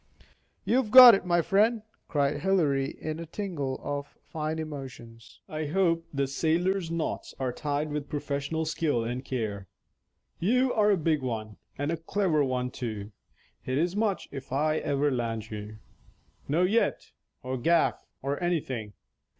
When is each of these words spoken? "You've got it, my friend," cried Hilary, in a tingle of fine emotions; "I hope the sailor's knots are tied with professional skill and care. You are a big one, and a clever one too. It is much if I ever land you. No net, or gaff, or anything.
"You've 0.65 0.89
got 0.89 1.13
it, 1.13 1.25
my 1.27 1.43
friend," 1.43 1.83
cried 2.07 2.39
Hilary, 2.39 2.89
in 2.99 3.19
a 3.19 3.27
tingle 3.27 3.79
of 3.83 4.17
fine 4.25 4.57
emotions; 4.57 5.41
"I 5.47 5.67
hope 5.67 6.07
the 6.11 6.25
sailor's 6.25 6.89
knots 6.89 7.35
are 7.39 7.53
tied 7.53 7.91
with 7.91 8.09
professional 8.09 8.65
skill 8.65 9.03
and 9.03 9.23
care. 9.23 9.67
You 10.39 10.73
are 10.73 10.89
a 10.89 10.97
big 10.97 11.21
one, 11.21 11.57
and 11.77 11.91
a 11.91 11.97
clever 11.97 12.43
one 12.43 12.71
too. 12.71 13.11
It 13.63 13.77
is 13.77 13.95
much 13.95 14.27
if 14.31 14.51
I 14.51 14.77
ever 14.77 15.11
land 15.11 15.51
you. 15.51 15.77
No 16.47 16.63
net, 16.63 17.11
or 17.43 17.55
gaff, 17.59 18.03
or 18.23 18.41
anything. 18.41 18.93